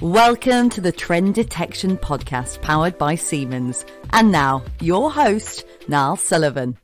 [0.00, 3.84] Welcome to the Trend Detection Podcast powered by Siemens.
[4.12, 6.78] And now, your host, Niall Sullivan.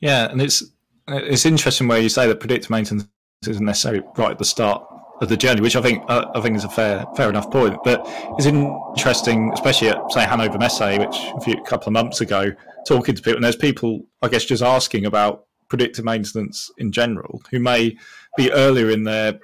[0.00, 0.62] Yeah, and it's
[1.08, 3.08] it's interesting where you say that predictive maintenance
[3.48, 4.86] isn't necessarily right at the start
[5.22, 7.78] of the journey, which I think uh, I think is a fair fair enough point.
[7.82, 8.02] But
[8.36, 12.52] it's interesting, especially at say Hannover Messe, which a few couple of months ago,
[12.86, 17.40] talking to people, and there's people I guess just asking about predictive maintenance in general
[17.50, 17.96] who may
[18.36, 19.40] be earlier in their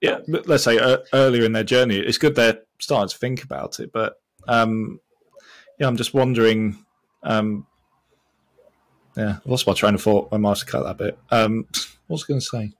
[0.00, 1.98] yeah, let's say uh, earlier in their journey.
[1.98, 5.00] It's good they're starting to think about it, but um,
[5.78, 6.84] yeah, I'm just wondering.
[7.22, 7.66] Um,
[9.16, 10.28] yeah, I lost my train of thought.
[10.30, 11.18] I might have cut that bit.
[11.30, 11.66] Um,
[12.06, 12.72] what was I going to say?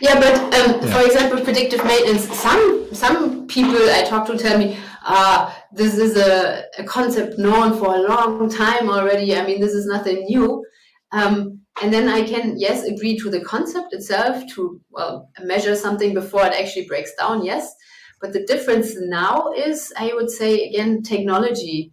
[0.00, 0.98] Yeah, but um, yeah.
[0.98, 2.28] for example, predictive maintenance.
[2.36, 7.78] Some some people I talk to tell me, uh, this is a, a concept known
[7.78, 9.36] for a long time already.
[9.36, 10.64] I mean, this is nothing new.
[11.12, 16.14] Um, and then I can, yes, agree to the concept itself to well, measure something
[16.14, 17.74] before it actually breaks down, yes.
[18.20, 21.92] But the difference now is, I would say, again, technology.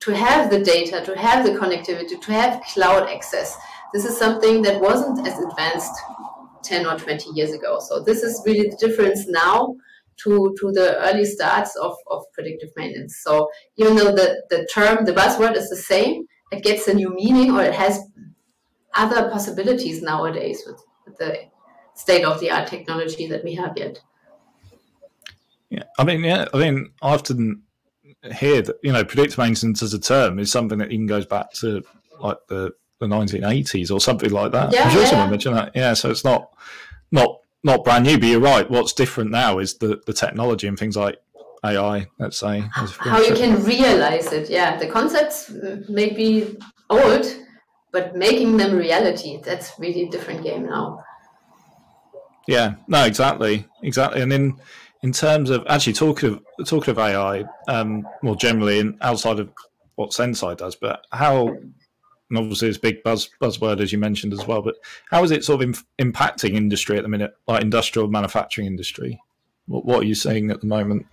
[0.00, 3.56] To have the data, to have the connectivity, to have cloud access.
[3.92, 5.92] This is something that wasn't as advanced
[6.64, 7.78] 10 or 20 years ago.
[7.80, 9.76] So this is really the difference now
[10.24, 13.20] to, to the early starts of, of predictive maintenance.
[13.22, 17.14] So even though the, the term, the buzzword is the same, it gets a new
[17.14, 18.00] meaning or it has
[18.94, 21.38] other possibilities nowadays with, with the
[21.94, 24.00] state of the art technology that we have yet.
[25.68, 27.62] Yeah, I mean, yeah, I mean, I often
[28.34, 31.52] hear that you know predictive maintenance as a term is something that even goes back
[31.52, 31.82] to
[32.18, 34.72] like the the 1980s or something like that.
[34.72, 35.08] Yeah, I'm sure yeah.
[35.08, 35.72] someone mentioned that.
[35.74, 36.50] Yeah, so it's not
[37.10, 38.70] not not brand new, but you're right.
[38.70, 41.18] What's different now is the the technology and things like
[41.64, 42.06] AI.
[42.18, 44.50] Let's say how you can realize it.
[44.50, 45.50] Yeah, the concepts
[45.88, 47.26] may be old,
[47.92, 51.02] but making them reality that's really a different game now.
[52.46, 54.22] Yeah no exactly exactly.
[54.22, 54.60] And in
[55.02, 59.50] in terms of actually talking of talking of ai um, more generally and outside of
[59.94, 64.46] what senseye does but how and obviously it's big buzz buzzword as you mentioned as
[64.46, 64.76] well but
[65.10, 69.20] how is it sort of impacting industry at the minute like industrial manufacturing industry?
[69.66, 71.06] What, what are you seeing at the moment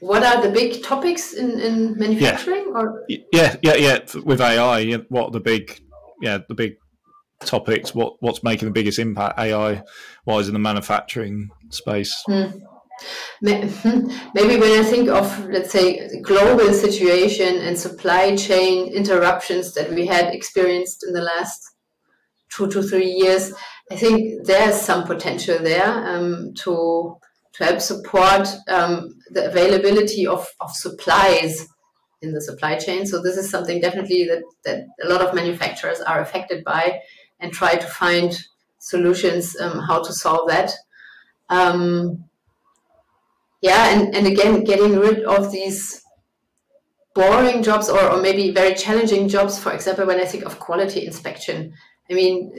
[0.00, 2.80] what are the big topics in, in manufacturing yeah.
[2.80, 5.80] or yeah yeah yeah with ai what are the big
[6.20, 6.74] yeah the big
[7.40, 9.82] topics what what's making the biggest impact ai
[10.26, 12.50] wise in the manufacturing space hmm.
[13.40, 20.06] maybe when i think of let's say global situation and supply chain interruptions that we
[20.06, 21.60] had experienced in the last
[22.54, 23.52] two to three years
[23.90, 27.16] i think there's some potential there um, to
[27.54, 31.66] to help support um, the availability of, of supplies
[32.22, 33.04] in the supply chain.
[33.04, 37.00] So this is something definitely that, that a lot of manufacturers are affected by
[37.40, 38.36] and try to find
[38.78, 40.70] solutions um, how to solve that.
[41.50, 42.24] Um,
[43.60, 46.02] yeah, and, and again, getting rid of these
[47.14, 49.58] boring jobs or, or maybe very challenging jobs.
[49.58, 51.74] For example, when I think of quality inspection,
[52.10, 52.52] I mean,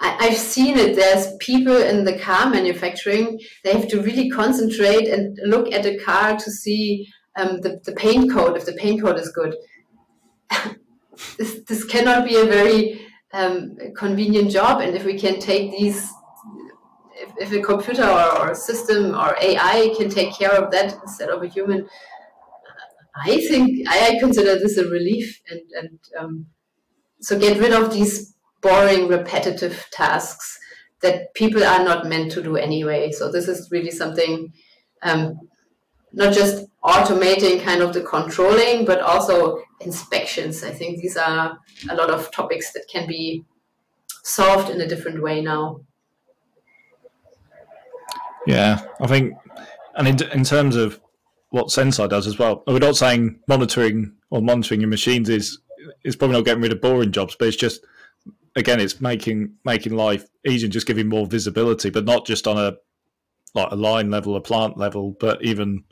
[0.00, 0.96] I, have seen it.
[0.96, 5.98] There's people in the car manufacturing, they have to really concentrate and look at a
[5.98, 7.06] car to see
[7.36, 9.54] um, the, the paint code, if the paint code is good.
[11.38, 14.80] this, this cannot be a very um, convenient job.
[14.80, 16.10] And if we can take these,
[17.16, 20.94] if, if a computer or, or a system or AI can take care of that
[21.02, 21.86] instead of a human,
[23.22, 25.40] I think I, I consider this a relief.
[25.50, 26.46] And, and um,
[27.20, 30.58] so get rid of these boring, repetitive tasks
[31.00, 33.10] that people are not meant to do anyway.
[33.10, 34.52] So this is really something,
[35.02, 35.40] um,
[36.12, 40.62] not just automating kind of the controlling, but also inspections.
[40.62, 43.44] I think these are a lot of topics that can be
[44.22, 45.80] solved in a different way now.
[48.46, 49.34] Yeah, I think,
[49.94, 51.00] and in, in terms of
[51.50, 55.58] what Senseye does as well, we're not saying monitoring or monitoring your machines is
[56.04, 57.84] is probably not getting rid of boring jobs, but it's just
[58.56, 62.76] again, it's making making life easier, just giving more visibility, but not just on a
[63.54, 65.84] like a line level, a plant level, but even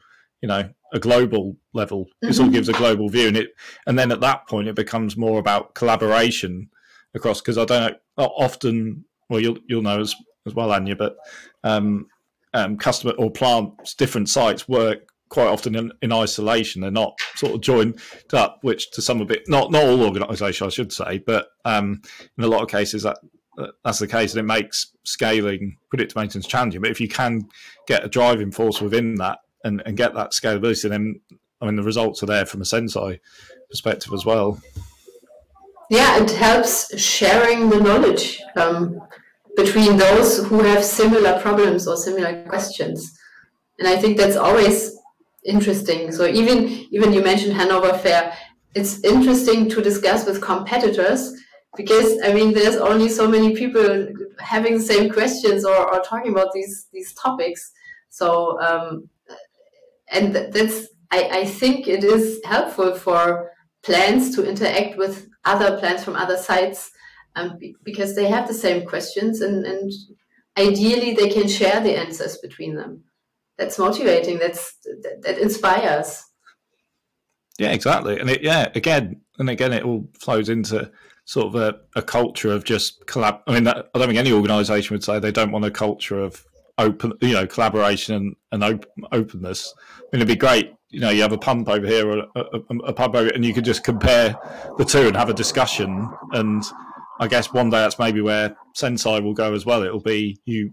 [0.43, 2.05] you know a global level.
[2.05, 2.27] Mm-hmm.
[2.27, 3.51] This all gives a global view, and it
[3.87, 6.69] and then at that point it becomes more about collaboration
[7.15, 7.41] across.
[7.41, 9.05] Because I don't know often.
[9.29, 10.15] Well, you'll you'll know as
[10.47, 11.17] as well, Anja, but
[11.65, 12.07] um,
[12.55, 16.83] um, customer or plants, different sites work quite often in, in, isolation.
[16.83, 18.01] They're not sort of joined
[18.33, 22.01] up, which to some of it, not not all organisations, I should say, but um,
[22.37, 23.19] in a lot of cases that
[23.85, 26.81] that's the case, and it makes scaling predictive maintenance challenging.
[26.81, 27.49] But if you can
[27.87, 31.21] get a driving force within that and, and get that scalability, then
[31.61, 33.19] I mean the results are there from a Senseye
[33.69, 34.61] perspective as well.
[35.91, 38.41] Yeah, it helps sharing the knowledge.
[38.57, 39.01] Um,
[39.59, 43.19] between those who have similar problems or similar questions.
[43.81, 44.97] And I think that's always
[45.45, 46.13] interesting.
[46.13, 48.35] So even even you mentioned Hanover Fair,
[48.75, 51.33] it's interesting to discuss with competitors
[51.77, 54.09] because I mean there's only so many people
[54.39, 57.73] having the same questions or, or talking about these these topics.
[58.11, 59.09] So um,
[60.11, 63.53] and that's I, I think it is helpful for
[63.83, 66.91] plans to interact with other plans from other sites
[67.37, 69.93] um, because they have the same questions and, and
[70.59, 73.05] ideally they can share the answers between them
[73.59, 76.25] that's motivating that's that, that inspires
[77.59, 80.91] yeah exactly and it yeah again and again it all flows into
[81.25, 84.33] sort of a, a culture of just collab i mean that, i don't think any
[84.33, 86.45] organization would say they don't want a culture of
[86.79, 91.11] open you know collaboration and, and op- openness i mean it'd be great you know
[91.11, 93.65] you have a pump over here or a, a, a pub over and you could
[93.65, 94.37] just compare
[94.79, 96.65] the two and have a discussion and
[97.21, 99.83] I guess one day that's maybe where Senseye will go as well.
[99.83, 100.73] It'll be you.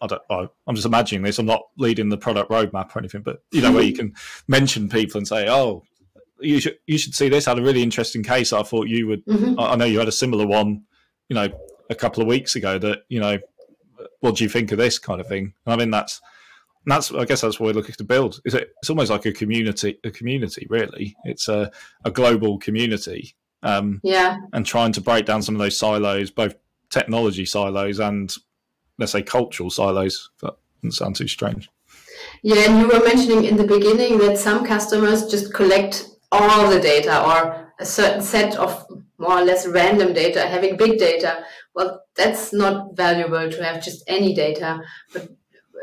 [0.00, 0.50] I don't.
[0.66, 1.38] I'm just imagining this.
[1.38, 4.14] I'm not leading the product roadmap or anything, but you know where you can
[4.48, 5.82] mention people and say, "Oh,
[6.40, 8.52] you should you should see this." I had a really interesting case.
[8.52, 9.24] I thought you would.
[9.26, 9.58] Mm-hmm.
[9.58, 10.84] I know you had a similar one.
[11.28, 11.48] You know,
[11.90, 12.78] a couple of weeks ago.
[12.78, 13.38] That you know,
[14.20, 15.54] what do you think of this kind of thing?
[15.66, 16.20] And I mean, that's
[16.86, 18.40] that's I guess that's what we're looking to build.
[18.44, 18.72] Is it?
[18.78, 19.98] It's almost like a community.
[20.04, 21.16] A community, really.
[21.24, 21.70] It's a
[22.04, 24.38] a global community um, yeah.
[24.52, 26.54] And trying to break down some of those silos, both
[26.88, 28.34] technology silos and
[29.00, 30.30] let's say cultural silos.
[30.42, 31.68] That doesn't sound too strange.
[32.42, 36.80] Yeah, and you were mentioning in the beginning that some customers just collect all the
[36.80, 38.86] data or a certain set of
[39.18, 41.44] more or less random data, having big data.
[41.74, 44.80] Well, that's not valuable to have just any data.
[45.12, 45.28] But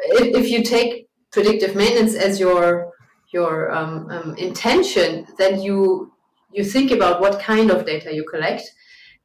[0.09, 2.93] if, you take predictive maintenance as your
[3.33, 6.11] your um, um, intention, then you
[6.51, 8.63] you think about what kind of data you collect.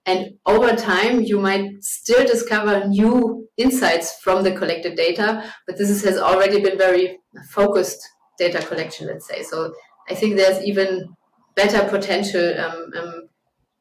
[0.04, 6.02] And over time, you might still discover new insights from the collected data, but this
[6.04, 7.18] has already been very
[7.50, 8.00] focused
[8.38, 9.42] data collection, let's say.
[9.42, 9.72] So
[10.08, 11.14] I think there's even
[11.54, 13.22] better potential um, um,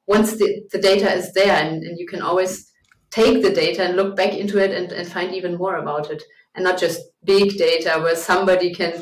[0.08, 2.70] once the, the data is there, and, and, you can always
[3.12, 6.22] take the data and look back into it and, and find even more about it,
[6.54, 8.94] and not just big data where somebody can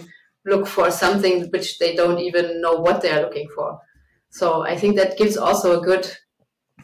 [0.45, 3.79] look for something which they don't even know what they are looking for.
[4.29, 6.15] So I think that gives also a good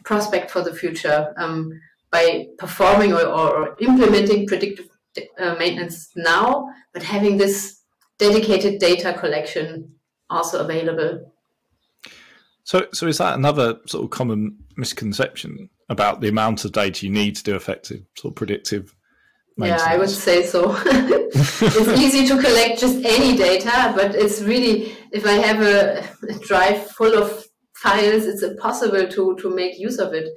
[0.04, 4.88] prospect for the future um, by performing or, or implementing predictive
[5.38, 7.80] uh, maintenance now, but having this
[8.18, 9.94] dedicated data collection
[10.30, 11.32] also available.
[12.64, 17.12] So, so is that another sort of common misconception about the amount of data you
[17.12, 18.94] need to do effective sort of predictive?
[19.58, 20.76] Yeah, I would say so.
[20.86, 26.38] it's easy to collect just any data, but it's really if I have a, a
[26.40, 27.45] drive full of
[27.86, 30.28] files, it's impossible to, to make use of it.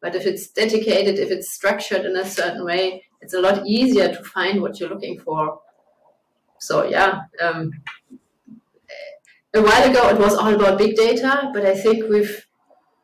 [0.00, 4.08] But if it's dedicated, if it's structured in a certain way, it's a lot easier
[4.08, 5.60] to find what you're looking for.
[6.60, 7.70] So yeah, um,
[9.54, 12.46] a while ago it was all about big data, but I think we've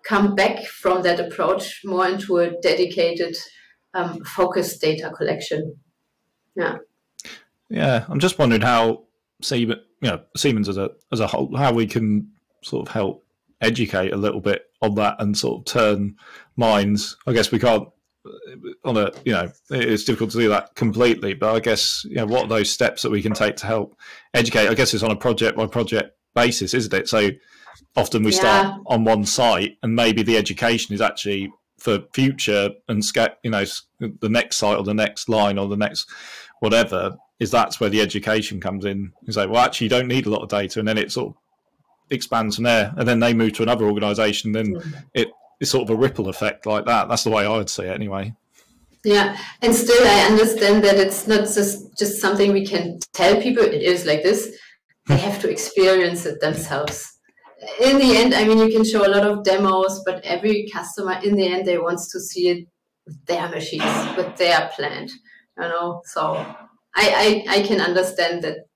[0.04, 3.36] come back from that approach more into a dedicated,
[3.94, 5.76] um, focused data collection.
[6.54, 6.76] Yeah.
[7.70, 9.04] Yeah, I'm just wondering how
[9.42, 12.30] Siemens, you know, Siemens as a as a whole, how we can
[12.62, 13.23] sort of help
[13.60, 16.16] educate a little bit on that and sort of turn
[16.56, 17.16] minds.
[17.26, 17.88] I guess we can't
[18.84, 22.26] on a you know it's difficult to do that completely, but I guess you know
[22.26, 23.98] what are those steps that we can take to help
[24.32, 24.68] educate?
[24.68, 27.08] I guess it's on a project by project basis, isn't it?
[27.08, 27.30] So
[27.96, 28.38] often we yeah.
[28.38, 33.02] start on one site, and maybe the education is actually for future and
[33.42, 33.64] you know
[34.00, 36.08] the next site or the next line or the next
[36.60, 39.12] whatever is that's where the education comes in.
[39.26, 41.28] It's like, well, actually, you don't need a lot of data, and then it sort
[41.28, 41.42] of
[42.10, 44.52] expands from there, and then they move to another organisation.
[44.52, 44.80] Then
[45.14, 45.28] it
[45.60, 47.08] it's sort of a ripple effect like that.
[47.08, 48.34] That's the way I would see it, anyway.
[49.04, 53.62] Yeah, and still I understand that it's not just just something we can tell people.
[53.62, 54.56] It is like this.
[55.06, 57.10] They have to experience it themselves.
[57.80, 61.18] In the end, I mean, you can show a lot of demos, but every customer,
[61.22, 62.68] in the end, they wants to see it
[63.06, 65.10] with their machines, with their plant.
[65.58, 66.34] You know, so
[66.94, 68.66] I, I, I can understand that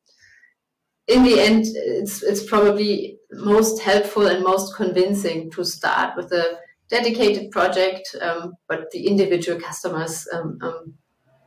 [1.06, 6.58] in the end, it's it's probably most helpful and most convincing to start with a
[6.88, 10.94] dedicated project, um, but the individual customers, um, um,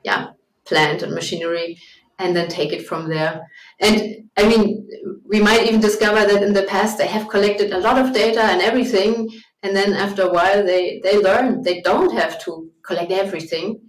[0.04, 0.28] yeah,
[0.66, 1.78] plant and machinery,
[2.20, 3.48] and then take it from there.
[3.80, 4.88] And I mean,
[5.26, 8.44] we might even discover that in the past they have collected a lot of data
[8.44, 9.30] and everything,
[9.64, 13.82] and then after a while they they learn they don't have to collect everything,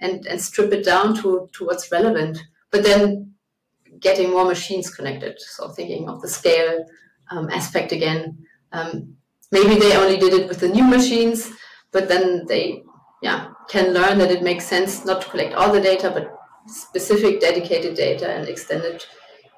[0.00, 2.38] and and strip it down to to what's relevant.
[2.70, 3.32] But then
[4.00, 5.40] getting more machines connected.
[5.40, 6.84] So thinking of the scale
[7.30, 8.46] um, aspect again.
[8.72, 9.16] Um,
[9.50, 11.50] maybe they only did it with the new machines,
[11.92, 12.82] but then they
[13.22, 16.34] yeah can learn that it makes sense not to collect all the data but
[16.66, 19.06] specific dedicated data and extend it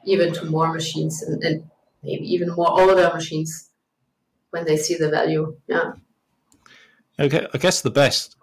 [0.05, 1.71] even to more machines and, and
[2.03, 3.71] maybe even more older machines
[4.51, 5.93] when they see the value yeah
[7.19, 8.37] okay i guess the best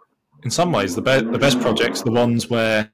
[0.43, 2.91] in some ways the, be- the best projects the ones where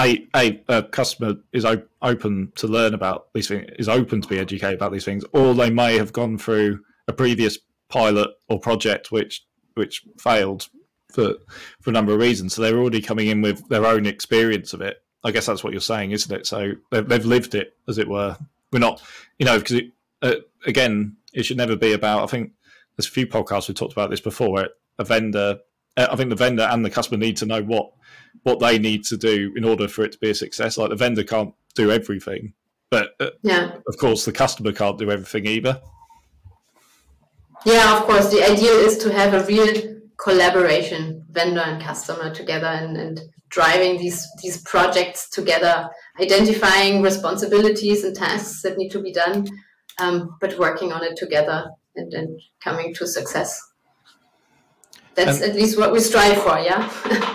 [0.00, 4.28] a, a, a customer is op- open to learn about these things is open to
[4.28, 8.58] be educated about these things or they may have gone through a previous pilot or
[8.58, 10.68] project which which failed
[11.10, 11.34] for
[11.80, 12.54] for a number of reasons.
[12.54, 15.02] So they're already coming in with their own experience of it.
[15.22, 16.46] I guess that's what you're saying, isn't it?
[16.46, 18.38] So they've, they've lived it, as it were.
[18.72, 19.02] We're not,
[19.38, 19.82] you know, because
[20.22, 22.22] uh, again, it should never be about.
[22.22, 22.52] I think
[22.96, 24.52] there's a few podcasts we've talked about this before.
[24.52, 25.58] Where a vendor,
[25.96, 27.92] I think the vendor and the customer need to know what
[28.42, 30.78] what they need to do in order for it to be a success.
[30.78, 32.54] Like the vendor can't do everything,
[32.90, 35.80] but uh, yeah, of course the customer can't do everything either.
[37.66, 38.30] Yeah, of course.
[38.30, 43.20] The idea is to have a real collaboration, vendor and customer together, and, and
[43.50, 45.88] driving these these projects together,
[46.20, 49.46] identifying responsibilities and tasks that need to be done,
[49.98, 53.60] um, but working on it together and, and coming to success.
[55.14, 56.90] That's and, at least what we strive for, yeah.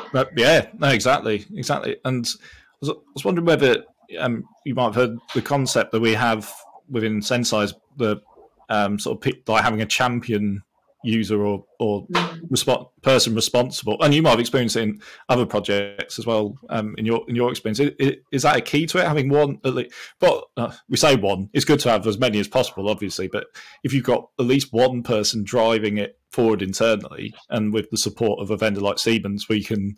[0.13, 1.97] but yeah, no, exactly, exactly.
[2.05, 3.83] And I was, I was wondering whether
[4.19, 6.51] um, you might have heard the concept that we have
[6.89, 8.21] within Senseye, the
[8.69, 10.63] um, sort of like having a champion
[11.05, 12.89] user or or mm.
[13.01, 16.57] person responsible, and you might have experienced it in other projects as well.
[16.69, 19.07] Um, in your in your experience, is, is, that a key to it?
[19.07, 21.49] Having one, at least, but uh, we say one.
[21.53, 23.27] It's good to have as many as possible, obviously.
[23.27, 23.47] But
[23.83, 28.39] if you've got at least one person driving it forward internally, and with the support
[28.41, 29.95] of a vendor like Siemens, we can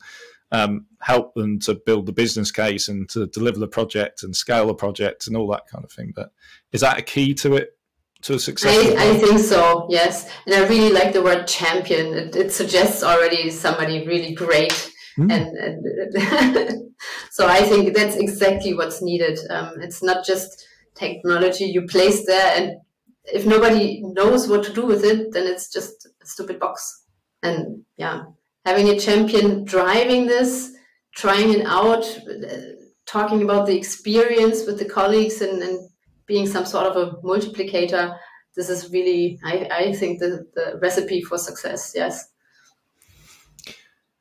[0.51, 4.67] um, help them to build the business case and to deliver the project and scale
[4.67, 6.13] the project and all that kind of thing.
[6.15, 6.31] But
[6.71, 7.76] is that a key to it
[8.24, 8.75] to success?
[8.75, 10.29] I, I, think so, yes.
[10.45, 12.13] And I really like the word champion.
[12.13, 14.91] It, it suggests already somebody really great.
[15.17, 15.31] Mm.
[15.31, 16.93] And, and
[17.31, 19.39] so I think that's exactly what's needed.
[19.50, 22.77] Um, it's not just technology you place there, and
[23.25, 27.03] if nobody knows what to do with it, then it's just a stupid box.
[27.43, 28.24] And yeah,
[28.65, 30.74] having a champion driving this,
[31.15, 32.57] trying it out, uh,
[33.05, 35.89] talking about the experience with the colleagues and, and
[36.27, 38.17] being some sort of a multiplicator,
[38.55, 41.93] this is really, I, I think, the, the recipe for success.
[41.96, 42.29] Yes.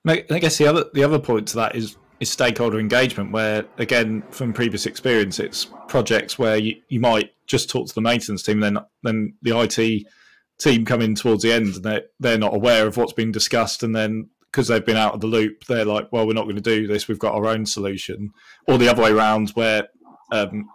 [0.09, 4.23] I guess the other the other point to that is is stakeholder engagement, where again
[4.31, 8.61] from previous experience, it's projects where you, you might just talk to the maintenance team,
[8.61, 10.07] then then the IT
[10.59, 13.83] team come in towards the end and they're, they're not aware of what's been discussed,
[13.83, 16.57] and then because they've been out of the loop, they're like, well, we're not going
[16.57, 17.09] to do this.
[17.09, 18.33] We've got our own solution,
[18.69, 19.89] or the other way around, where
[20.33, 20.67] um,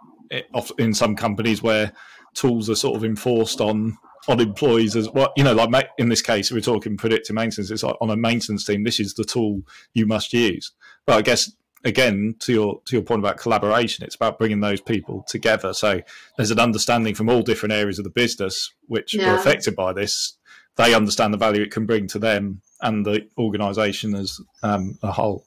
[0.78, 1.92] in some companies where
[2.34, 3.98] tools are sort of enforced on
[4.28, 5.32] on employees as well.
[5.36, 7.70] You know, like in this case, we're talking predictive maintenance.
[7.70, 9.62] It's like on a maintenance team, this is the tool
[9.94, 10.72] you must use.
[11.06, 11.50] But I guess
[11.84, 15.72] again, to your to your point about collaboration, it's about bringing those people together.
[15.74, 16.00] So
[16.36, 19.32] there's an understanding from all different areas of the business which yeah.
[19.32, 20.36] are affected by this.
[20.76, 25.12] They understand the value it can bring to them and the organisation as um, a
[25.12, 25.44] whole.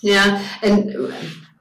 [0.00, 1.14] Yeah, and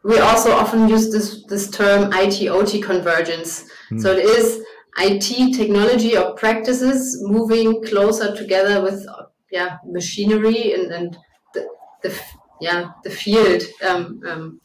[0.04, 3.66] we also often use this, this term IT-OT convergence.
[3.92, 4.02] Mm.
[4.02, 4.64] So it is
[4.98, 9.06] IT technology or practices moving closer together with
[9.52, 11.18] yeah machinery and, and
[11.54, 11.68] the,
[12.02, 12.22] the
[12.62, 14.62] yeah the field um, um,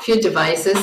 [0.00, 0.78] field devices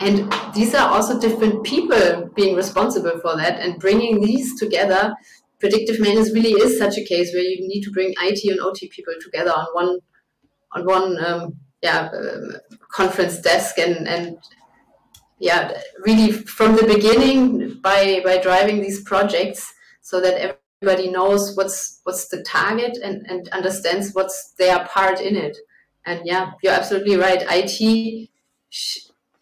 [0.00, 5.14] and these are also different people being responsible for that and bringing these together
[5.58, 8.88] predictive maintenance really is such a case where you need to bring IT and OT
[8.88, 9.98] people together on one
[10.72, 12.56] on one um, yeah um,
[13.00, 14.38] conference desk and and
[15.38, 15.62] yeah
[16.06, 19.60] really from the beginning by by driving these projects
[20.00, 25.34] so that everybody knows what's what's the target and and understands what's their part in
[25.36, 25.56] it.
[26.04, 27.42] And yeah you're absolutely right.
[27.48, 28.28] It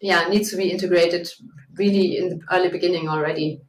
[0.01, 1.29] yeah needs to be integrated
[1.75, 3.61] really in the early beginning already.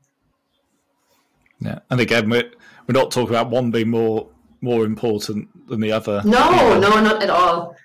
[1.60, 2.50] Yeah and again we're
[2.86, 4.28] we're not talking about one being more
[4.60, 6.22] more important than the other.
[6.24, 7.76] No no not at all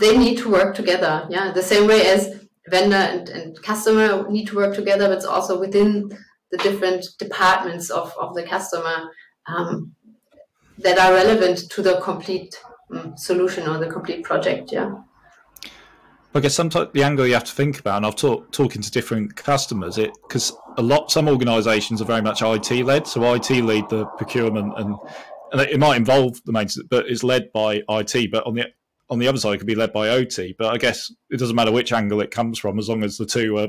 [0.00, 1.26] they need to work together.
[1.30, 5.24] Yeah, the same way as vendor and, and customer need to work together, but it's
[5.24, 6.10] also within
[6.50, 9.10] the different departments of, of the customer
[9.46, 9.94] um,
[10.78, 12.58] that are relevant to the complete
[12.92, 14.72] um, solution or the complete project.
[14.72, 14.94] Yeah.
[16.34, 18.90] I guess sometimes the angle you have to think about, and I've talked talking to
[18.90, 23.50] different customers, it because a lot some organisations are very much IT led, so IT
[23.50, 24.96] lead the procurement and
[25.52, 28.30] and it might involve the maintenance, but it's led by IT.
[28.30, 28.66] But on the
[29.10, 30.54] on the other side it could be led by OT.
[30.58, 33.26] But I guess it doesn't matter which angle it comes from, as long as the
[33.26, 33.68] two are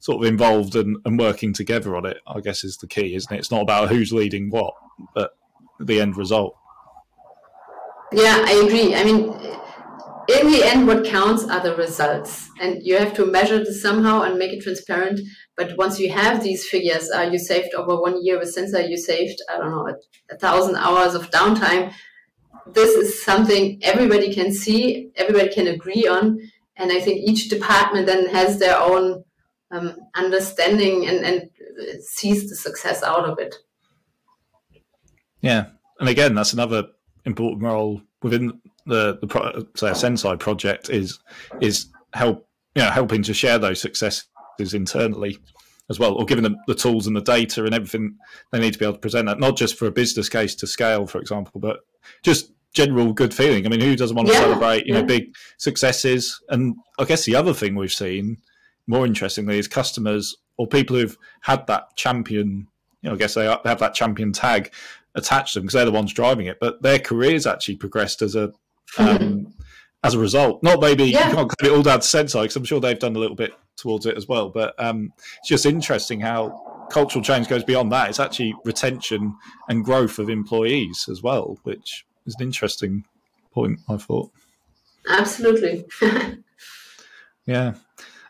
[0.00, 2.18] sort of involved and, and working together on it.
[2.26, 3.38] I guess is the key, isn't it?
[3.38, 4.74] It's not about who's leading what,
[5.14, 5.36] but
[5.78, 6.56] the end result.
[8.12, 8.94] Yeah, I agree.
[8.94, 9.34] I mean,
[10.28, 14.22] in the end, what counts are the results, and you have to measure this somehow
[14.22, 15.20] and make it transparent.
[15.56, 18.96] But once you have these figures, uh, you saved over one year with Senseye, you
[18.96, 21.92] saved I don't know a, a thousand hours of downtime.
[22.72, 26.40] This is something everybody can see, everybody can agree on,
[26.76, 29.24] and I think each department then has their own
[29.70, 31.50] um, understanding and, and
[32.00, 33.54] sees the success out of it.
[35.40, 35.66] Yeah,
[36.00, 36.84] and again, that's another
[37.26, 41.18] important role within the the pro, say a Senseye project is
[41.60, 44.26] is help you know helping to share those successes
[44.72, 45.38] internally
[45.90, 48.16] as well, or giving them the tools and the data and everything
[48.50, 50.66] they need to be able to present that, not just for a business case to
[50.66, 51.80] scale, for example, but
[52.22, 53.64] just general good feeling.
[53.66, 55.00] I mean, who doesn't want to yeah, celebrate, you yeah.
[55.00, 56.40] know, big successes?
[56.48, 58.38] And I guess the other thing we've seen,
[58.86, 62.68] more interestingly, is customers or people who've had that champion.
[63.00, 64.72] You know, I guess they have that champion tag
[65.14, 68.34] attached to them because they're the ones driving it, but their careers actually progressed as
[68.34, 68.52] a
[68.98, 69.54] um,
[70.02, 70.62] as a result.
[70.62, 71.28] Not maybe yeah.
[71.28, 73.52] you can't credit all down to Senseye because I'm sure they've done a little bit
[73.76, 74.48] towards it as well.
[74.50, 78.08] But um, it's just interesting how cultural change goes beyond that.
[78.08, 79.36] It's actually retention
[79.68, 83.04] and growth of employees as well, which is an interesting
[83.52, 83.80] point.
[83.88, 84.30] I thought.
[85.08, 85.84] Absolutely.
[87.46, 87.74] yeah.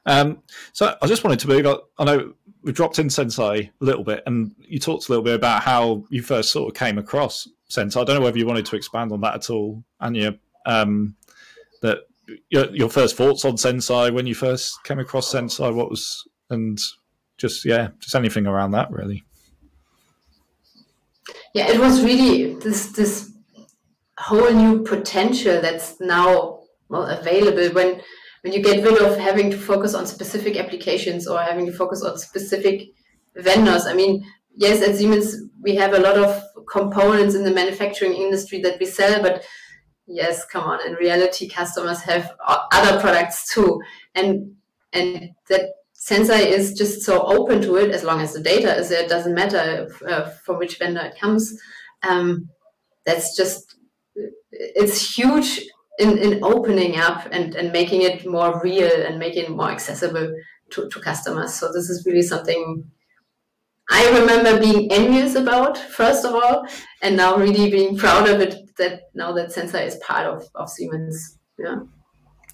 [0.07, 1.67] Um, so I just wanted to move.
[1.99, 5.35] I know we dropped in Senseye a little bit, and you talked a little bit
[5.35, 8.01] about how you first sort of came across Senseye.
[8.01, 10.39] I don't know whether you wanted to expand on that at all, Anja.
[10.67, 11.15] Um,
[11.83, 11.99] that
[12.49, 15.75] your, your first thoughts on Senseye when you first came across Senseye.
[15.75, 16.79] what was, and
[17.37, 19.25] just yeah, just anything around that really.
[21.55, 23.34] Yeah, it was really this this
[24.19, 28.01] whole new potential that's now well available when
[28.43, 32.03] when you get rid of having to focus on specific applications or having to focus
[32.03, 32.91] on specific
[33.35, 33.87] vendors.
[33.87, 34.23] I mean,
[34.55, 38.87] yes, at Siemens we have a lot of components in the manufacturing industry that we
[38.87, 39.45] sell, but
[40.07, 42.33] yes, come on, in reality, customers have
[42.73, 43.81] other products too,
[44.15, 44.55] and
[44.93, 48.91] and that Senseye is just so open to it as long as the data is
[48.91, 49.03] there.
[49.03, 51.59] It doesn't matter if, uh, from which vendor it comes.
[52.03, 52.51] Um,
[53.07, 53.77] that's just
[54.55, 55.61] it's huge
[55.99, 60.35] in, in opening up and, and making it more real and making it more accessible
[60.71, 61.55] to, to customers.
[61.55, 62.91] So this is really something
[63.91, 66.67] I remember being envious about, first of all,
[67.03, 70.71] and now really being proud of it that now that Senseye is part of, of
[70.71, 71.39] Siemens.
[71.59, 71.81] Yeah.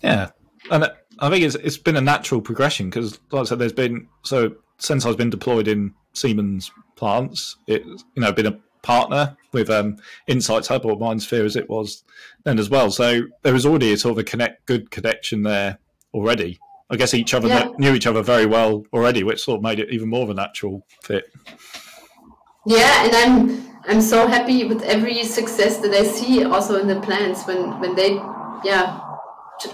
[0.03, 0.31] Yeah.
[0.71, 4.09] And I think it's, it's been a natural progression because, like I said, there's been
[4.23, 7.57] so Senseye has been deployed in Siemens plants.
[7.67, 12.05] It's you know been a partner with um, Insights Hub or MindSphere as it was
[12.45, 12.91] then as well.
[12.91, 15.79] So there was already a sort of a connect, good connection there
[16.15, 16.59] already.
[16.91, 17.69] I guess each other yeah.
[17.79, 20.35] knew each other very well already, which sort of made it even more of a
[20.35, 21.33] natural fit.
[22.67, 27.01] Yeah, and I'm I'm so happy with every success that I see also in the
[27.01, 28.15] plants when when they
[28.65, 29.01] yeah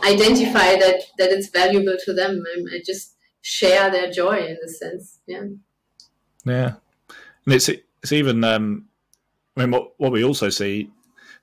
[0.05, 2.45] identify that that it's valuable to them.
[2.55, 5.21] I, I just share their joy in the sense.
[5.27, 5.45] Yeah.
[6.45, 6.75] Yeah,
[7.45, 8.86] and it's it's even um,
[9.57, 10.91] I mean, what, what we also see,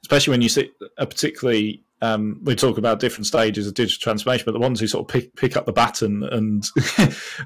[0.04, 4.46] especially when you see a particularly, um, we talk about different stages of digital transformation,
[4.46, 6.66] but the ones who sort of pick, pick up the baton and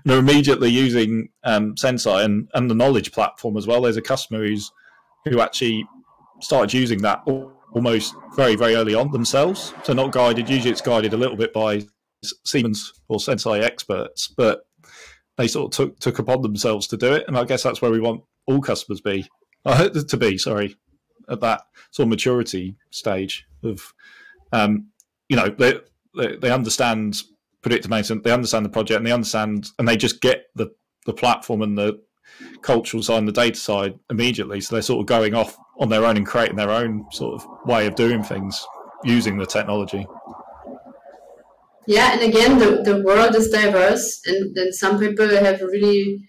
[0.09, 3.81] are immediately using um, Senseye and, and the knowledge platform as well.
[3.81, 4.71] There's a customer who's
[5.25, 5.85] who actually
[6.41, 7.21] started using that
[7.73, 9.73] almost very, very early on themselves.
[9.83, 10.49] So not guided.
[10.49, 11.85] Usually, it's guided a little bit by
[12.45, 14.61] Siemens or Senseye experts, but
[15.37, 17.25] they sort of took took upon themselves to do it.
[17.27, 19.27] And I guess that's where we want all customers be
[19.65, 20.75] uh, to be sorry
[21.29, 23.93] at that sort of maturity stage of
[24.51, 24.87] um,
[25.29, 25.79] you know they,
[26.15, 27.21] they, they understand
[27.61, 30.69] predictive maintenance they understand the project and they understand and they just get the
[31.05, 31.99] the platform and the
[32.61, 34.61] cultural side and the data side immediately.
[34.61, 37.47] So they're sort of going off on their own and creating their own sort of
[37.65, 38.65] way of doing things
[39.03, 40.05] using the technology.
[41.87, 46.27] Yeah and again the, the world is diverse and then some people have really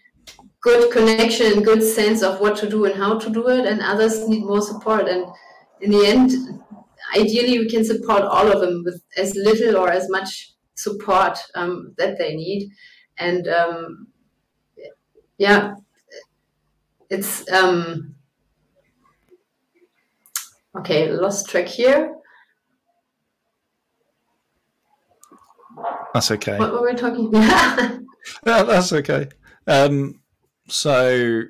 [0.61, 4.29] good connection, good sense of what to do and how to do it, and others
[4.29, 5.09] need more support.
[5.09, 5.27] And
[5.81, 6.33] in the end,
[7.17, 11.95] ideally, we can support all of them with as little or as much support um,
[11.99, 12.71] that they need.
[13.19, 14.09] And um,
[15.39, 15.75] yeah,
[17.11, 18.15] it's um,
[20.77, 21.11] okay.
[21.11, 22.15] Lost track here.
[26.15, 26.59] That's okay.
[26.59, 27.31] What were we talking?
[27.33, 28.01] yeah,
[28.43, 29.29] that's okay.
[29.67, 30.18] Um,
[30.69, 31.43] so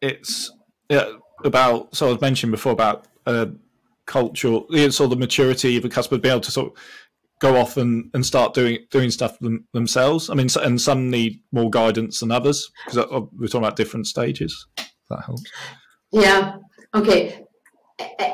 [0.00, 0.50] it's
[0.88, 1.10] yeah,
[1.44, 3.46] about so I was mentioning before about uh,
[4.06, 6.78] cultural sort of the maturity of a customer being able to sort of
[7.40, 10.30] go off and, and start doing doing stuff them, themselves.
[10.30, 14.66] I mean, and some need more guidance than others because we're talking about different stages.
[15.08, 15.50] That helps.
[16.12, 16.56] Yeah.
[16.94, 17.44] Okay.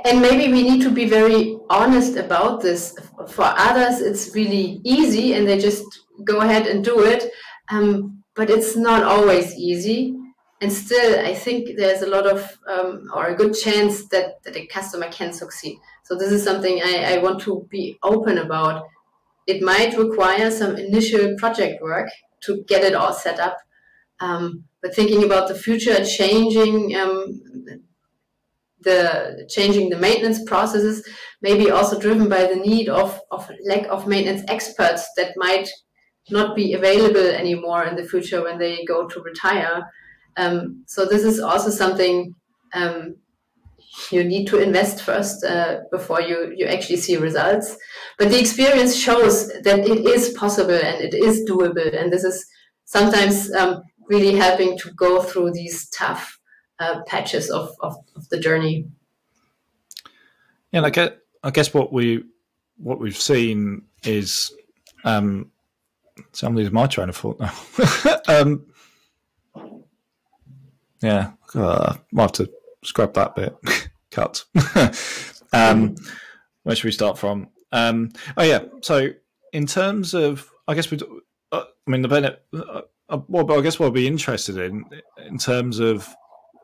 [0.04, 2.96] and maybe we need to be very honest about this.
[3.28, 5.84] For others, it's really easy and they just
[6.24, 7.30] go ahead and do it.
[7.70, 10.14] Um, but it's not always easy.
[10.60, 14.56] And still, I think there's a lot of, um, or a good chance that, that
[14.56, 15.78] a customer can succeed.
[16.04, 18.86] So, this is something I, I want to be open about.
[19.46, 22.08] It might require some initial project work
[22.44, 23.58] to get it all set up.
[24.20, 27.40] Um, but thinking about the future, changing um,
[28.80, 31.06] the changing the maintenance processes,
[31.42, 35.68] maybe also driven by the need of, of lack of maintenance experts that might
[36.30, 39.90] not be available anymore in the future when they go to retire.
[40.36, 42.34] Um, so this is also something
[42.74, 43.16] um,
[44.10, 47.76] you need to invest first uh, before you, you actually see results.
[48.18, 51.98] But the experience shows that it is possible and it is doable.
[51.98, 52.46] And this is
[52.84, 56.38] sometimes um, really helping to go through these tough
[56.78, 58.86] uh, patches of, of, of, the journey.
[60.72, 61.10] Yeah, I guess,
[61.42, 62.24] I guess what we
[62.76, 64.52] what we've seen is
[65.04, 65.50] um,
[66.32, 67.52] so I'm losing my train of thought now.
[68.28, 68.66] um,
[71.02, 72.50] yeah, uh, might have to
[72.84, 73.56] scrap that bit.
[74.10, 74.44] Cut.
[75.52, 75.96] um,
[76.62, 77.48] where should we start from?
[77.72, 79.10] Um, oh yeah, so
[79.52, 80.98] in terms of, I guess we,
[81.52, 82.44] uh, I mean the benefit.
[82.54, 84.84] Uh, uh, well, I guess what I'd be interested in,
[85.26, 86.12] in terms of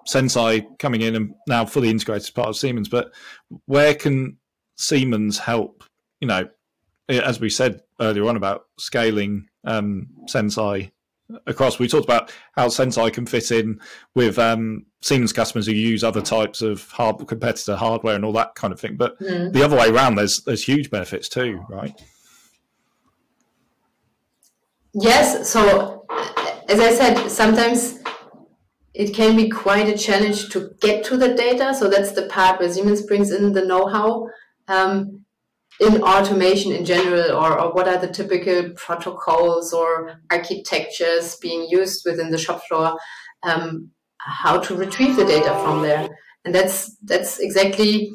[0.08, 3.12] Senseye coming in and now fully integrated as part of Siemens, but
[3.66, 4.38] where can
[4.76, 5.84] Siemens help?
[6.20, 6.48] You know,
[7.08, 10.90] as we said earlier on about scaling um, Senseye
[11.46, 11.78] across.
[11.78, 13.80] We talked about how Senseye can fit in
[14.14, 18.54] with um, Siemens customers who use other types of hard competitor hardware and all that
[18.54, 18.96] kind of thing.
[18.96, 19.52] But mm.
[19.52, 21.98] the other way around, there's there's huge benefits too, right?
[24.94, 25.48] Yes.
[25.48, 26.06] So
[26.68, 28.00] as I said, sometimes
[28.94, 31.74] it can be quite a challenge to get to the data.
[31.74, 34.28] So that's the part where Siemens brings in the know-how.
[34.68, 35.24] Um,
[35.80, 42.02] in automation in general, or, or what are the typical protocols or architectures being used
[42.04, 42.98] within the shop floor,
[43.42, 46.08] um, how to retrieve the data from there.
[46.44, 48.12] And that's that's exactly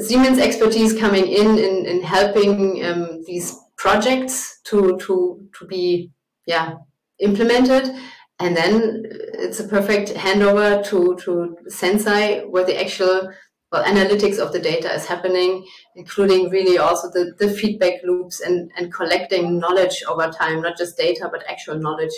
[0.00, 6.10] Siemens expertise coming in in, in helping um, these projects to to to be
[6.46, 6.74] yeah
[7.20, 7.94] implemented
[8.40, 9.02] and then
[9.34, 13.32] it's a perfect handover to to Senseye where the actual
[13.70, 18.70] well, analytics of the data is happening, including really also the, the feedback loops and,
[18.76, 22.14] and collecting knowledge over time, not just data, but actual knowledge.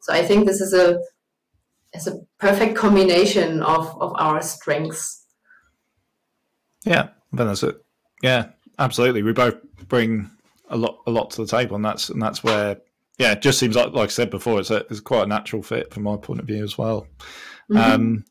[0.00, 1.00] So I think this is a
[1.92, 5.26] is a perfect combination of, of our strengths.
[6.84, 7.76] Yeah, then that's it.
[8.22, 8.46] Yeah,
[8.78, 9.22] absolutely.
[9.22, 9.56] We both
[9.88, 10.30] bring
[10.68, 12.78] a lot a lot to the table, and that's and that's where
[13.18, 15.62] yeah, it just seems like like I said before, it's a, it's quite a natural
[15.62, 17.06] fit from my point of view as well.
[17.72, 17.92] Mm-hmm.
[17.92, 18.24] Um,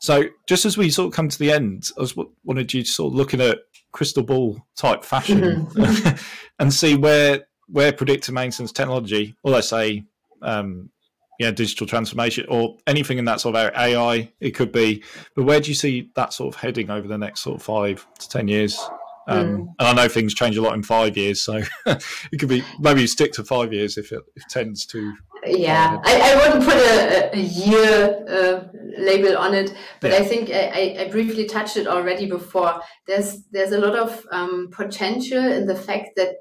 [0.00, 2.88] so just as we sort of come to the end, I was wanted you to
[2.88, 3.56] sort of look in a
[3.92, 6.16] crystal ball type fashion mm-hmm.
[6.58, 10.04] and see where where predictive maintenance technology, or let's say,
[10.42, 10.90] um,
[11.38, 15.02] yeah, digital transformation, or anything in that sort of AI, it could be.
[15.34, 18.06] But where do you see that sort of heading over the next sort of five
[18.18, 18.78] to ten years?
[19.26, 19.66] Um, mm.
[19.78, 23.02] And I know things change a lot in five years, so it could be maybe
[23.02, 25.14] you stick to five years if it, it tends to
[25.46, 28.64] yeah I, I wouldn't put a, a year uh,
[28.98, 30.18] label on it but yeah.
[30.18, 34.68] i think I, I briefly touched it already before there's there's a lot of um,
[34.72, 36.36] potential in the fact that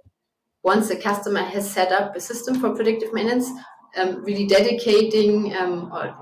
[0.64, 3.50] once a customer has set up a system for predictive maintenance
[3.98, 6.16] um, really dedicating um, or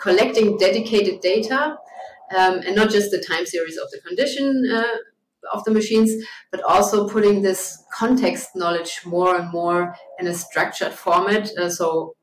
[0.00, 1.76] collecting dedicated data
[2.36, 4.96] um, and not just the time series of the condition uh,
[5.52, 6.10] of the machines,
[6.50, 11.50] but also putting this context knowledge more and more in a structured format.
[11.58, 12.14] Uh, so,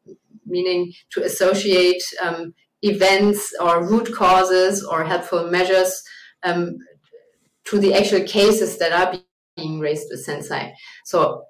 [0.45, 6.01] meaning to associate um, events or root causes or helpful measures
[6.43, 6.77] um,
[7.65, 9.19] to the actual cases that are
[9.55, 10.71] being raised with Senseye.
[11.05, 11.43] So,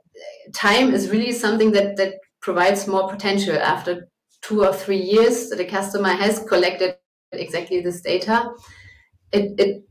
[0.54, 4.08] time is really something that that provides more potential after
[4.42, 6.96] two or three years that a customer has collected
[7.32, 8.50] exactly this data.
[9.32, 9.84] It, it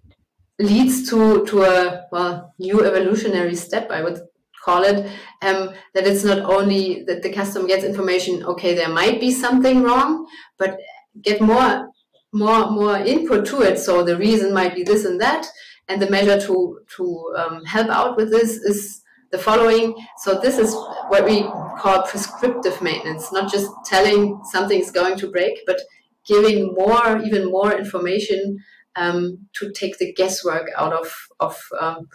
[0.61, 4.21] leads to to a well new evolutionary step i would
[4.65, 5.07] call it
[5.43, 9.83] um, that it's not only that the customer gets information okay there might be something
[9.83, 10.27] wrong
[10.59, 10.79] but
[11.23, 11.91] get more
[12.33, 13.79] more more input to it.
[13.79, 15.47] So the reason might be this and that
[15.89, 19.95] and the measure to to um, help out with this is the following.
[20.19, 20.75] So this is
[21.09, 21.43] what we
[21.79, 25.81] call prescriptive maintenance not just telling something is going to break but
[26.27, 28.59] giving more even more information
[28.97, 32.09] um, to take the guesswork out of of um,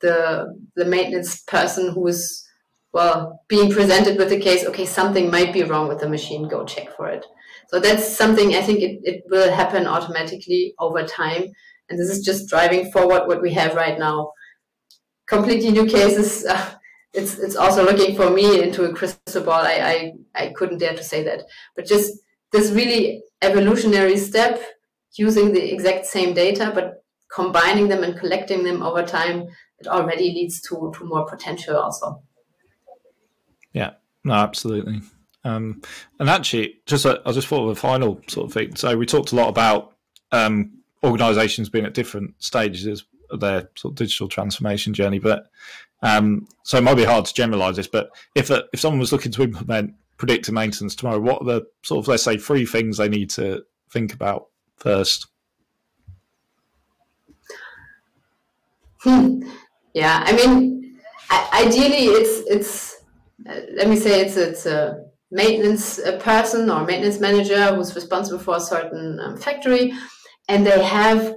[0.00, 2.46] the the maintenance person who is
[2.92, 4.64] well being presented with the case.
[4.64, 6.48] Okay, something might be wrong with the machine.
[6.48, 7.24] Go check for it.
[7.68, 11.44] So that's something I think it, it will happen automatically over time,
[11.88, 14.32] And this is just driving forward what we have right now.
[15.28, 16.46] Completely new cases.
[16.56, 16.74] Uh,
[17.12, 19.62] it's it's also looking for me into a crystal ball.
[19.62, 21.42] I, I I couldn't dare to say that,
[21.74, 22.12] but just
[22.52, 24.62] this really evolutionary step
[25.16, 30.32] using the exact same data, but combining them and collecting them over time, it already
[30.32, 32.22] leads to to more potential also.
[33.72, 33.92] Yeah,
[34.24, 35.00] no, absolutely.
[35.44, 35.80] Um,
[36.18, 38.76] and actually, just a, I just thought of a final sort of thing.
[38.76, 39.94] So we talked a lot about
[40.32, 45.46] um, organisations being at different stages of their sort of digital transformation journey, but
[46.02, 47.86] um, so it might be hard to generalise this.
[47.86, 51.66] But if a, if someone was looking to implement predictive maintenance tomorrow, what are the
[51.82, 54.48] sort of let's say three things they need to think about
[54.80, 55.26] first?
[59.02, 59.42] Hmm.
[59.94, 60.98] Yeah, I mean,
[61.52, 62.96] ideally, it's it's.
[63.48, 68.56] Uh, let me say it's it's a maintenance person or maintenance manager who's responsible for
[68.56, 69.92] a certain um, factory,
[70.48, 71.34] and they have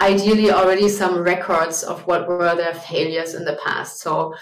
[0.00, 4.00] ideally already some records of what were their failures in the past.
[4.00, 4.34] So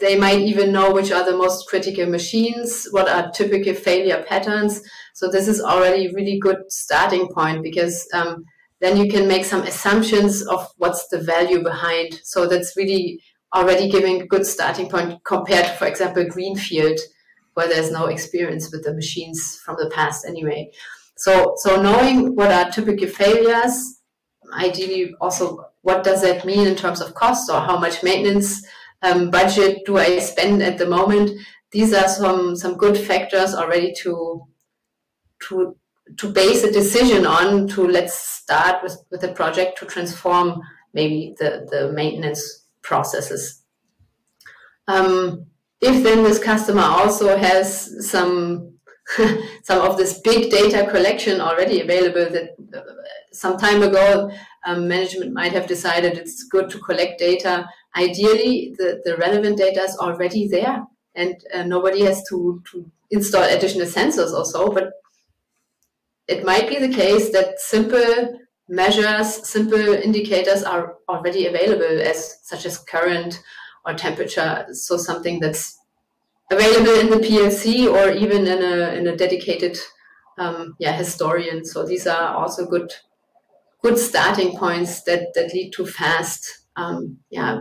[0.00, 4.82] they might even know which are the most critical machines, what are typical failure patterns.
[5.14, 8.44] So this is already really good starting point because um,
[8.80, 12.20] then you can make some assumptions of what's the value behind.
[12.24, 13.20] So that's really
[13.54, 16.98] already giving a good starting point compared to, for example, Greenfield,
[17.54, 20.70] where there's no experience with the machines from the past anyway.
[21.16, 24.00] So, so knowing what are typical failures,
[24.54, 28.66] ideally also what does that mean in terms of cost or how much maintenance
[29.02, 31.30] um, budget do I spend at the moment?
[31.72, 34.46] These are some some good factors already to
[35.48, 35.76] to
[36.18, 40.60] to base a decision on to let's start with, with a project to transform
[40.92, 43.62] maybe the, the maintenance processes.
[44.88, 45.46] Um,
[45.80, 48.74] if then this customer also has some
[49.64, 52.80] some of this big data collection already available that uh,
[53.32, 54.30] some time ago
[54.66, 59.80] um, management might have decided it's good to collect data ideally the, the relevant data
[59.82, 64.92] is already there and uh, nobody has to, to install additional sensors or so but
[66.28, 72.64] it might be the case that simple measures simple indicators are already available as such
[72.64, 73.42] as current
[73.84, 75.80] or temperature so something that's
[76.50, 79.78] available in the PLC or even in a in a dedicated
[80.38, 81.64] um, yeah historian.
[81.64, 82.92] So these are also good
[83.82, 87.60] good starting points that that lead to fast um, yeah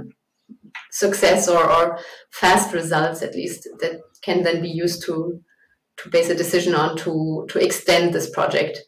[0.92, 2.00] success or, or
[2.32, 5.42] fast results at least that can then be used to
[5.98, 8.80] to base a decision on to to extend this project.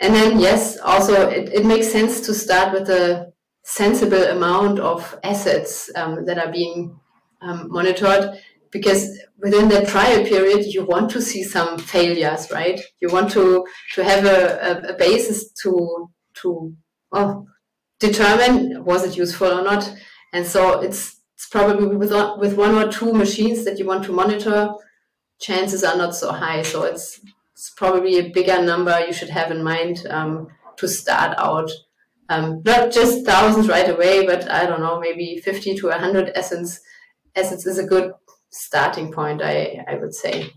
[0.00, 3.32] And then yes, also it, it makes sense to start with a
[3.64, 6.98] sensible amount of assets um, that are being
[7.42, 8.38] um, monitored
[8.70, 13.66] because within that trial period you want to see some failures right you want to
[13.94, 16.74] to have a, a, basis to to
[17.10, 17.46] well
[17.98, 19.92] determine was it useful or not
[20.32, 24.12] and so it's it's probably with with one or two machines that you want to
[24.12, 24.72] monitor
[25.38, 27.20] chances are not so high so it's
[27.52, 31.70] it's probably a bigger number you should have in mind um, to start out
[32.28, 36.80] um, not just thousands right away but i don't know maybe 50 to 100 essence.
[37.36, 38.12] assets is a good
[38.56, 40.50] starting point, I, I would say.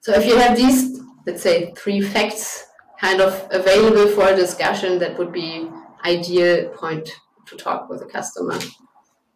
[0.00, 2.66] So if you have these, let's say, three facts
[3.00, 5.68] kind of available for a discussion, that would be
[6.04, 7.08] ideal point
[7.56, 8.58] to talk with a customer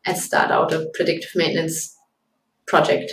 [0.05, 1.97] and start out a predictive maintenance
[2.67, 3.13] project.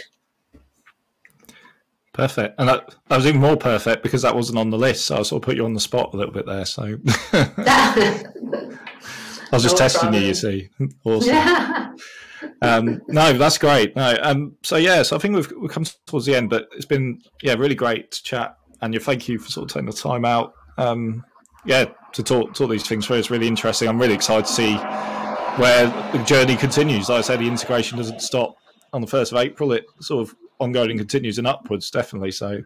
[2.13, 2.55] Perfect.
[2.59, 5.05] And that, that was even more perfect because that wasn't on the list.
[5.05, 6.65] So I sort of put you on the spot a little bit there.
[6.65, 6.83] So
[7.33, 8.23] I
[9.51, 10.21] was just no testing problem.
[10.21, 10.69] you, you see.
[11.03, 11.29] Awesome.
[11.29, 11.83] Yeah
[12.61, 13.95] um, no, that's great.
[13.95, 16.85] No, um, so yeah, so I think we've, we've come towards the end, but it's
[16.85, 19.93] been yeah really great to chat, and you thank you for sort of taking the
[19.93, 20.53] time out.
[20.77, 21.23] Um,
[21.65, 23.17] yeah, to talk talk these things through.
[23.17, 23.87] It's really interesting.
[23.87, 24.75] I'm really excited to see
[25.57, 27.09] where the journey continues.
[27.09, 28.55] Like I said, the integration doesn't stop
[28.91, 29.71] on the first of April.
[29.71, 32.31] It sort of ongoing continues and upwards, definitely.
[32.31, 32.63] So,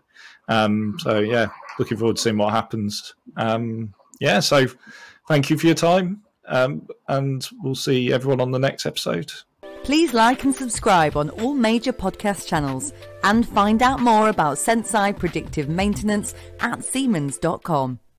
[0.48, 1.48] um, so yeah,
[1.80, 3.14] looking forward to seeing what happens.
[3.36, 4.68] Um, yeah, so
[5.28, 9.32] thank you for your time, um, and we'll see everyone on the next episode.
[9.84, 12.92] Please like and subscribe on all major podcast channels
[13.24, 18.00] and find out more about Senseye predictive maintenance at Siemens.com.